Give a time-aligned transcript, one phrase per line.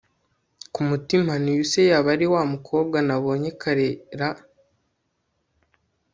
[0.73, 3.89] kumutima nti uyu se yaba ari wamukobwa nabonye kare
[4.19, 4.29] ra